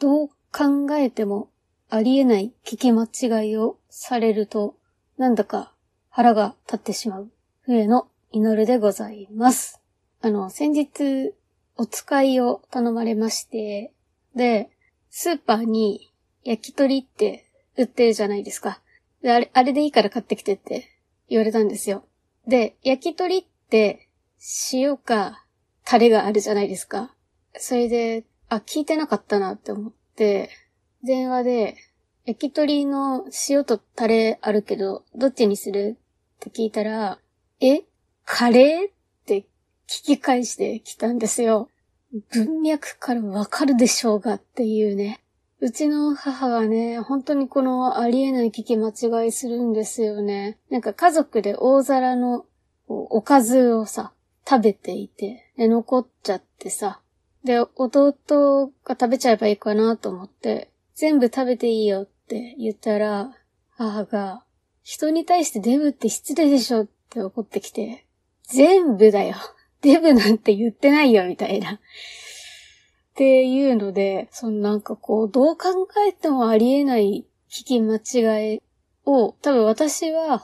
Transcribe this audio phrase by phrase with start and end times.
[0.00, 1.50] どう考えても
[1.90, 4.74] ありえない聞き間違いをされると、
[5.18, 5.74] なんだか
[6.08, 7.30] 腹が立ってしまう、
[7.66, 9.80] 笛の祈るでございます。
[10.22, 11.34] あの、先日、
[11.76, 13.92] お使いを頼まれまして、
[14.34, 14.70] で、
[15.10, 16.10] スーパーに
[16.44, 17.46] 焼き鳥って
[17.76, 18.80] 売ってるじゃないですか。
[19.22, 20.88] で、あれ、あれでいいから買ってきてって
[21.28, 22.04] 言われたんですよ。
[22.46, 24.08] で、焼き鳥って
[24.72, 25.44] 塩か
[25.84, 27.14] タレがあるじゃないですか。
[27.58, 30.50] それで、あ、聞いてなかったなって思って、
[31.04, 31.76] 電話で、
[32.26, 35.96] 焼き鳥の塩とタレあるけど、どっちにする
[36.36, 37.18] って聞いたら、
[37.60, 37.84] え
[38.24, 38.92] カレーっ
[39.24, 39.46] て
[39.88, 41.70] 聞き返してきたんですよ。
[42.32, 45.20] 文脈からわかるでしょうがっていうね。
[45.60, 50.58] うちの母がね、本当にこのありえない聞き間違いするんですよね。
[50.70, 52.46] なんか家族で大皿の
[52.88, 54.12] おかずをさ、
[54.48, 57.00] 食べていて、で、残っちゃってさ。
[57.44, 63.32] で、弟が食べちゃえばいいかなと思って、全部食べていいよって言ったら、
[63.70, 64.44] 母が、
[64.82, 68.06] 人に対してデブって失礼でしょって怒ってきて、
[68.44, 69.36] 全部だよ。
[69.82, 71.74] デブなんて言ってないよ、みたいな。
[71.74, 71.78] っ
[73.14, 78.62] ていうので、そのなんかこう、どう考えてもありえない聞き間違い
[79.06, 80.42] を、多分私は、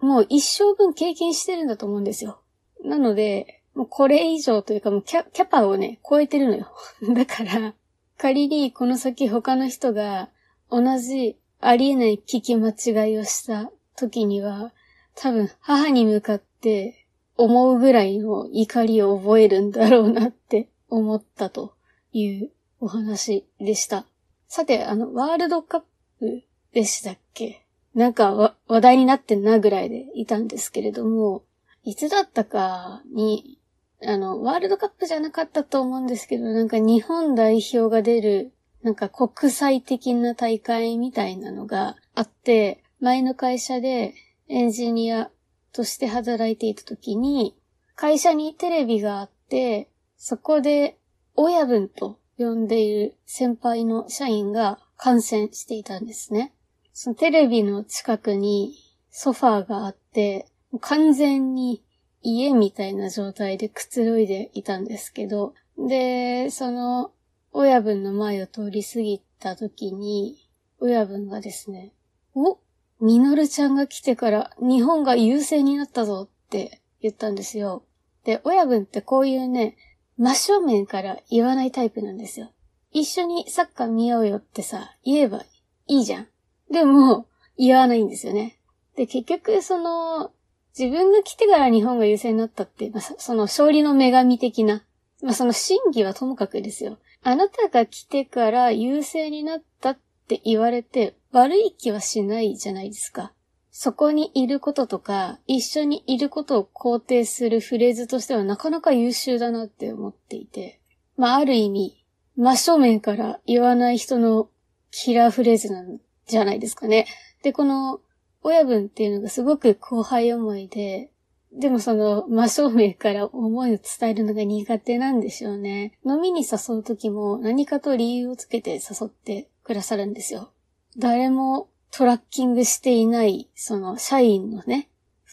[0.00, 2.40] もう一生分経験してるんだと思うんですよ。
[2.84, 6.72] なので、もうこれ以上というかもうキャキャパをね、超えてるのよ。
[7.14, 7.74] だから、
[8.18, 10.28] 仮にこの先他の人が
[10.70, 14.72] 同じありえない聞き間違いをした時には、
[15.14, 17.06] 多分母に向かって
[17.36, 21.74] 思うぐらいの怒りを覚えるんだろうなって思ったと
[22.12, 22.50] いう
[22.80, 24.06] お話でした。
[24.48, 25.82] さて、あの、ワールドカッ
[26.18, 27.64] プでしたっけ？
[27.94, 31.42] なんか話題になってんなぐらいでいたんですけれども、
[31.84, 33.58] いつだったかに、
[34.06, 44.14] あの、ワールドカップじゃなかったと思うんですけど、なんか日本代表が出る、なんか国際的な大会みたいなのがあって、前の会社で
[44.48, 45.30] エンジニア
[45.72, 47.56] として働いていた時に、
[47.94, 50.98] 会社にテレビがあって、そこで
[51.34, 56.52] 親分と呼んでいる先輩の社員が感染していたんですね。
[56.92, 58.74] そのテレビの近くに
[59.10, 60.46] ソファーがあって、
[60.80, 61.82] 完全に
[62.22, 67.12] 家みたいな状態でくつろいでいたんですけど、で、その
[67.52, 70.48] 親分の前を通り過ぎた時に、
[70.80, 71.92] 親分がですね、
[72.34, 72.58] お
[73.00, 77.84] ミノルちゃんが来てから日本が優勢になったぞって言ったんですよ。
[78.24, 79.76] で、親分ってこういうね、
[80.18, 82.52] 真正面から言わないタイプなんですよ。
[82.92, 85.44] 一緒にサッカー見ようよってさ、言えば
[85.88, 86.28] いいじゃん。
[86.70, 87.26] でも、
[87.58, 88.58] 言わないんですよね。
[88.96, 90.30] で、結局、その、
[90.78, 94.82] 自分が来てから日本が優勢になったって、まあ、その勝利の女神的な、
[95.22, 96.98] まあ、その真偽はともかくですよ。
[97.22, 103.32] あなたが来てから優勢になったって言われて、悪い気はしないじゃないですか。
[103.70, 110.80] そこにいることとか、一緒にいることを肯定するフレーズとしてはなかなか優秀だなって思っていて。
[111.16, 112.04] まあ、ある意味、
[112.36, 114.48] 真正面から言わない人の
[114.90, 117.06] キラーフレーズなんじゃないですかね。
[117.42, 118.00] で、この、
[118.42, 121.10] 親分っていうのがすごく後輩思いで、
[121.52, 125.98] でもその真正面から思いを伝えるのが苦手なんでしょうね。
[126.04, 130.52] 飲みに誘う時も何かと理由をつけて誘ってくださるんですよ。
[130.96, 134.88] 誰もトラッキングしていない、その社員のね、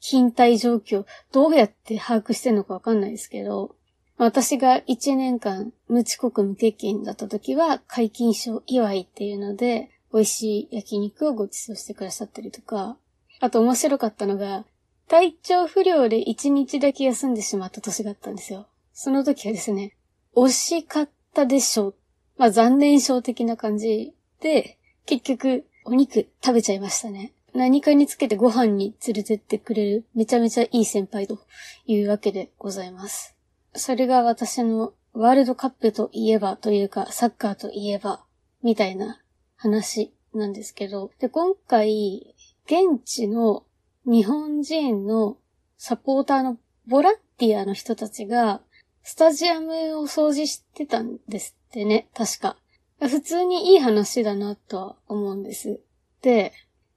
[0.00, 3.74] 勤怠状況、どうやって把握してんのかわかんないですけど、
[4.16, 12.96] 私が1年間無遅刻無欠勤だった時は、解禁賞祝いっていうので、美味しい焼肉をご馳走してくださったりとか、
[13.40, 14.64] あと面白かったのが、
[15.08, 18.68] 体調不良で1日だけ休んでしまった年があったんですよ。
[18.92, 19.96] その時はですね、
[20.36, 21.94] 惜しかったでしょう。
[22.38, 27.32] まあ残念症的な感じで、結局、お肉食べちゃいましたね。
[27.52, 31.40] 何かにつけてご飯に連れてってくれるめちゃめちゃいい先輩と
[31.86, 33.34] いうわけでございます。
[33.74, 38.24] それが私のワールドカップといえばというかサッカーといえば
[38.62, 39.20] みたいな
[39.64, 42.34] 話なんですけど、で、今回、
[42.66, 43.64] 現地の
[44.04, 45.38] 日本人の
[45.78, 48.60] サポーターのボランティアの人たちが、
[49.02, 52.56] スタジアムを掃除してたんですってね、確か。
[53.00, 55.80] 普通にいい話だなとは思うんです。
[56.20, 56.52] で、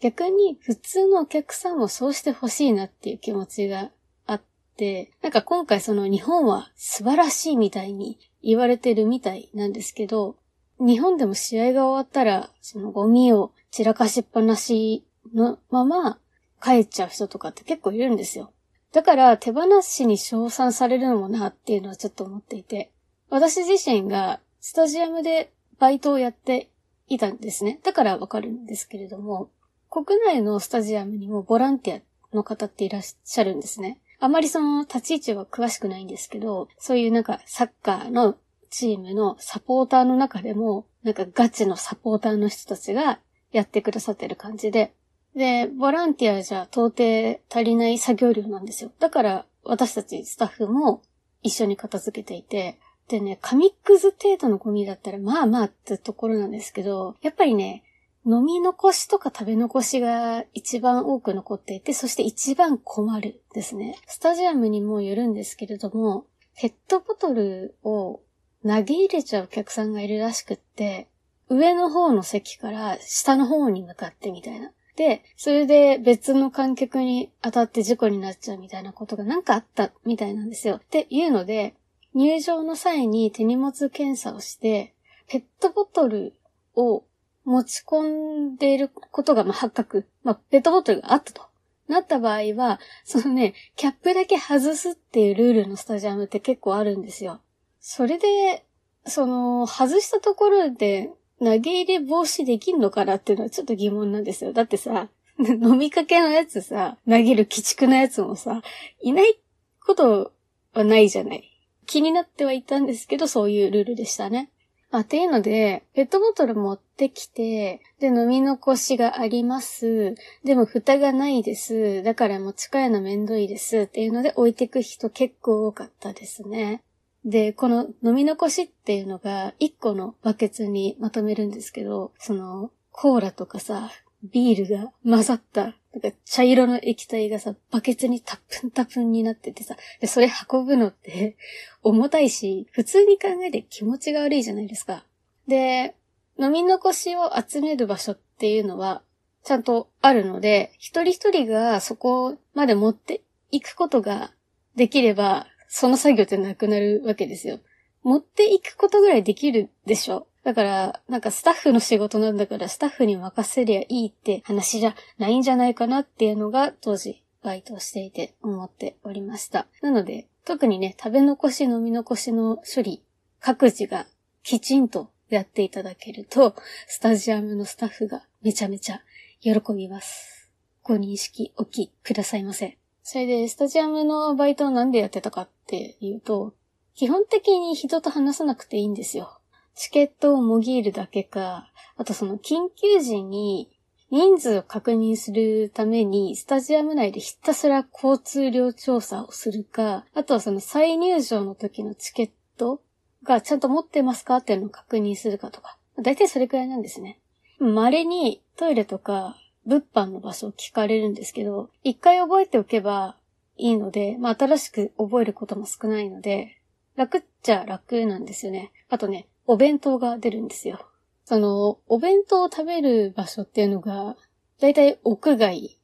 [0.00, 3.90] 逆に普通のお客さんもそうしてほしいなっていう気持ちが
[4.26, 4.42] あっ
[4.76, 10.36] て、なんか今回その日本は素晴らしいみたいに言われてるみたいなんですけど、
[10.80, 15.04] 日本でも試合が終わったら、そのゴミを散らかしっぱなし
[15.34, 16.18] のまま
[16.62, 18.52] 帰っちゃう人とかって結構いるんですよ。
[18.92, 22.90] だから手放しに称賛されるのもなっていうのはちょっと思っていて、
[23.28, 26.70] 私自身がスタジアムでバイトをやって
[27.08, 27.78] いたんですね。
[27.84, 29.50] だからわかるんですけれども、
[29.90, 31.98] 国内のスタジアムにもボランティ
[32.32, 34.00] アの方っていらっしゃるんですね。
[34.18, 38.36] あまりその立ち位置は詳しくないんですけど、そういうなんかサッカーの
[38.70, 43.18] チームのサポーターの中でも、なんかガチのサポーターの人たちが
[43.52, 44.94] やってくださってる感じで、
[45.34, 48.92] で、ボランティアじゃ到底足りない作業量なんですよ。
[48.98, 51.02] だから私たちスタッフも
[51.42, 52.78] 一緒に片付けていて、
[53.08, 57.82] でね、紙くず程度のゴミだったらまあまあってところなんですけど、やっぱりね、
[58.26, 63.98] 飲み残しとか食べ残しが一番多く残っていて、そして一番困るですね。
[64.06, 66.26] スタジアムにもよるんですけれども、
[66.56, 68.20] ペットボトルを
[68.62, 71.08] 投げ入れちゃうお客さんがいるらしくって、
[71.48, 74.72] 上の方の席から下の方に向かってみたいな。
[74.96, 80.76] で、それで別の観客に当たって事故になっちゃうみたいなことがなんかあったみたいなんですよ。
[80.76, 81.74] っていうので、
[82.14, 84.94] 入場の際に手荷物検査をして、
[85.28, 86.34] ペットボトル
[86.74, 87.04] を
[87.44, 90.06] 持ち込んでいることがまあ発覚。
[90.22, 91.42] まあ、ペットボトルがあったと。
[91.88, 97.40] なった場合は、そのね、キャップだけ外すっていうルールのスタジアムって結構あるんですよ。
[97.80, 98.64] それで、
[99.06, 104.52] その、外したところで投げ入れ防止できんのかなっていうのはちょっと疑問なんですよ。
[104.52, 105.08] だってさ、
[105.40, 108.62] 飲みかけのやつさ、投げる鬼畜なやつもさ、
[109.00, 109.40] いない
[109.86, 110.32] こと
[110.74, 111.50] はないじゃない。
[111.86, 114.50] 気になってはいたんですけど、そういうルールでしたね。
[114.90, 120.14] あ、っていうので、ペットボトル持ってきて、で、飲み残しがあります。
[120.44, 122.02] でも、蓋がないです。
[122.02, 123.80] だから持ち帰るのめんどいです。
[123.80, 126.82] っていうので置いてく人結構多かったですね。
[127.24, 133.90] で、この飲み残しっていうのが一個のバケツにまとめるんですけど、その、コーラとかさ、
[134.22, 141.36] ビールが混ざった、なんか茶色の液体がさ、バケツにタップンタプンになっててさ、で、それ運ぶのって
[141.82, 145.04] 重たいし、普通に考えて気持ちが悪いじゃないですか。
[145.48, 145.94] で、
[146.38, 149.02] 飲み残しを集める場所っていうのは、
[149.44, 154.32] ちゃんとあるので、一人一人がそこまで持っていくことが
[154.76, 157.60] できれば、その作業ってなくなるわけですよ。
[158.02, 160.26] 持っていくことぐらいできるでしょ？
[160.42, 169.66] だから、なんかスタッフの仕事なんだからスタッフに任せりゃいいって話じゃないんじゃないかなっていうのが当時バイトをしていて思っておりました。
[169.80, 173.02] なので、特にね、食べ残し飲み残しの処理、
[173.38, 174.06] 各自が
[174.42, 176.56] きちんとやっていただけると、
[176.88, 179.02] スタジアムのスタッフがめちゃめちゃ
[179.40, 180.50] 喜びます。
[180.82, 182.79] ご認識おきくださいませ。
[183.02, 186.54] それで、スタジアムのバイトをなんでやってたかっていうと、
[186.94, 189.38] 基本的に人と話さなくていいんですよ。
[189.74, 193.70] チケットをもぎるだけか、あとその緊急時に
[194.10, 202.82] 人数を確認するために、スタジアム内でひたすら交通量調査をするか、あとはその再入場の時のチケット
[203.22, 205.78] がちゃんと持ってますかっていうのを確認するかとか。
[205.96, 207.20] だいたいそれくらいなんですね。
[207.60, 209.36] 稀にトイレとか
[209.70, 213.16] 物販の場所を聞かれるんですけど、一回覚えておけば
[213.56, 216.58] いいので、まあ新しく覚えることも少ないので、
[216.96, 218.72] 楽っちゃ楽なんですよね。
[218.88, 220.84] あとね、お弁当が出るんですよ。
[221.24, 224.16] その、お弁当を食べる場所っていうのが、
[224.58, 225.78] だいたい屋外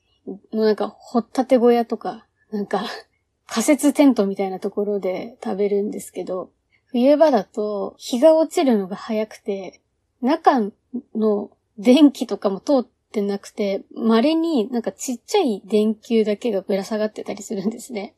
[0.53, 2.85] のなんか、掘ったて小屋とか、なんか、
[3.47, 6.51] 仮設テントみたいなところで食べるんですけど、
[6.87, 9.81] 冬場だと日が落ちるのが早くて、
[10.21, 10.73] 中
[11.15, 18.15] の電気とかも通っってなくて、稀になんかちっちゃい電球だけがぶら下がってたりするんですね。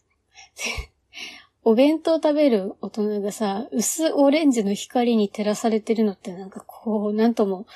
[1.64, 7.66] お弁当食べる大人がさ、薄オレンジの光に照らされてるのってなんかこう、なんとも、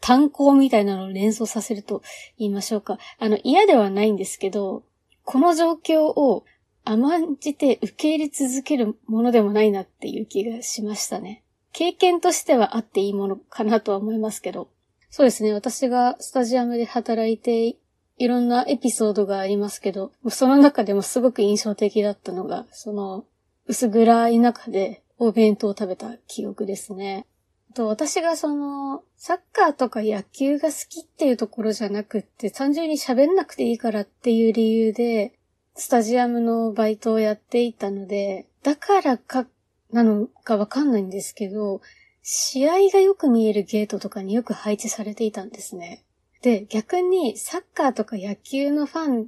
[0.00, 2.02] 炭鉱みたいなのを連想させると
[2.38, 2.98] 言いましょうか。
[3.18, 4.84] あの、嫌ではないんですけど、
[5.24, 6.44] この状況を
[6.84, 11.42] 甘んじて受け入れ続けるものでもないなっていう気がしましたね。
[11.72, 14.68] 経験としてはあっていいものかなとは思いますけど。
[15.16, 15.54] そうですね。
[15.54, 17.78] 私がスタジアムで働いて、
[18.18, 23.24] いろんなエピソードがありますけど、その中でもすごく印象的だったのが、その、
[23.66, 27.24] 薄暗い中でお弁当を食べた記憶ですね。
[27.72, 35.32] と私がその、サッカーとか野球が好きっていうところじゃなくって、単純に喋んなくていいからっていう理由で、
[35.74, 39.46] スタジアムのバイトをやっていたので、だからか、
[39.90, 41.80] なのかわかんないんですけど、
[42.28, 46.02] 試合がよく見えるゲートとかによく配置されていたんですね。
[46.42, 49.26] で、逆にサッカーとか野球のファン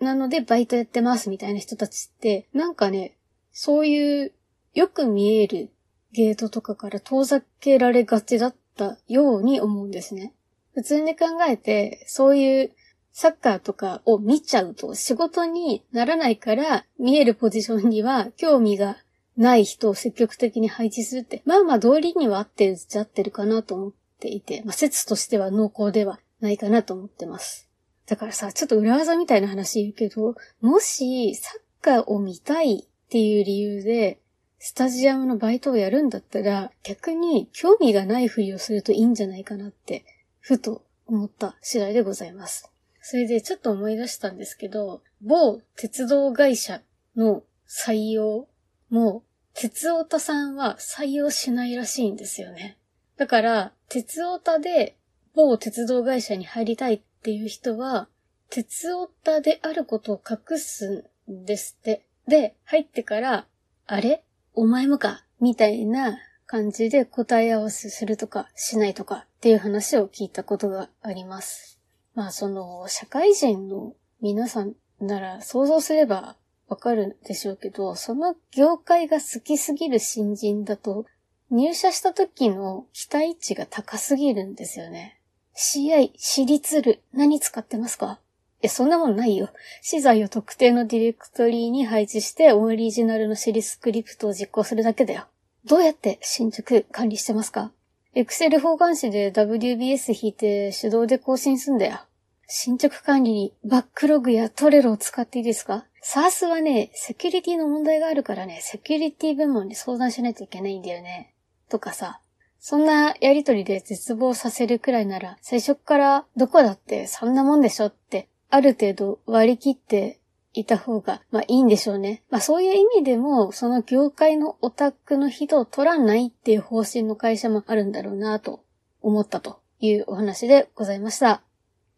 [0.00, 3.16] なのでバイトやってますみたいな人たちって、なんかね、
[3.52, 4.32] そういう
[4.74, 5.70] よく見える
[6.10, 10.34] ゲートとかから遠ざけられがちだったように思うんですね。
[10.74, 12.72] 普通に考えて、そういう
[13.12, 18.96] サッカーとかを見ちゃうと仕事にならないから見えるポジションには興味が
[19.40, 27.66] ない人を積極的に配置するって、まあまあ道理には合ってるっちゃ合ってるかなと思っていて、まあ説としては濃厚ではないかなと思ってます。
[28.06, 34.20] だからさ、ちょっと裏技みたいな話言うけど、もしサッカーを見たいっていう理由で、
[34.58, 40.04] スタジアムのバイトをやるんだったら、逆に興味がないふりをするといいんじゃないかなって、
[40.40, 42.70] ふと思った次第でございます。
[43.00, 46.82] それでちょっと思い出したんですけど、某鉄道会社
[47.16, 48.46] の採用
[48.90, 49.22] も、
[49.54, 52.78] 鉄オタさんは採用しないらしいんですよね。
[53.16, 54.96] だから、鉄オタで
[55.34, 58.08] 某鉄道会社に入りたいっていう人は、
[58.48, 62.04] 鉄オタであることを隠すんですって。
[62.26, 63.46] で、入ってから、
[63.86, 64.24] あれ？
[64.54, 65.24] お前もか？
[65.40, 71.78] みたいな感じで答え合わせするとかしないとかっていう話を聞いたことがあります。
[72.14, 76.36] まあその、社会人の皆さんなら想像すれば
[76.70, 81.04] わかるでしょうけど、その業界が好きすぎる新人だと、
[81.50, 85.18] 入社した時の期待値が高すぎるんですよね。
[85.56, 88.20] CI、私立る、何使ってますか？
[88.62, 89.50] え、そんなもんないよ。
[89.82, 95.24] 資材を特定のディレクトリーに配置してオリジナルのシリスクリプトを実行するだけだよ。
[95.64, 97.72] どうやって進捗管理してますか
[98.14, 101.98] ?Excel 方眼紙で WBS 引いて手動で更新すんだよ。
[102.46, 105.84] 進捗管理にバックログやトレロを使っていいですか？
[106.02, 111.34] ?SARS はね、セキュリティの問題があるからね、セキュリティ部門に相談しないといけないんだよね。
[111.68, 112.20] とかさ、
[112.58, 120.20] そんなやりとりで絶望させるくらいなら、最初からどこだってそんなもんでしょって、ある程度割り切って
[120.52, 122.22] いた方が、まあいいんでしょうね。
[122.30, 128.62] まあそういう意味でも、その業界のオタクの人を取らないっていう方針の会社もあるんだろうなと
[129.00, 131.42] 思ったというお話でございました。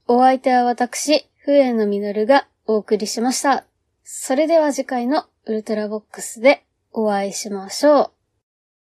[0.07, 3.65] お相手は私、笛野実がお送りしました。
[4.05, 8.22] それでは次回のウルトラボックスでお会いしましょう。